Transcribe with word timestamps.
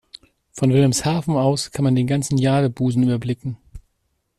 Von 0.53 0.71
Wilhelmshaven 0.73 1.35
aus 1.35 1.69
kann 1.71 1.83
man 1.83 1.93
den 1.93 2.07
ganzen 2.07 2.39
Jadebusen 2.39 3.03
überblicken. 3.03 3.57